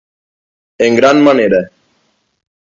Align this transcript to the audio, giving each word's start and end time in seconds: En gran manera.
En 0.87 0.95
gran 0.95 1.21
manera. 1.23 1.61